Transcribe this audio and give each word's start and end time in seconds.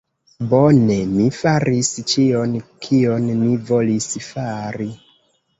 Bone. 0.53 0.95
Mi 1.09 1.27
faris 1.39 1.91
ĉion, 2.13 2.57
kion 2.87 3.29
mi 3.43 3.53
volis 3.71 4.11
fari. 4.31 4.91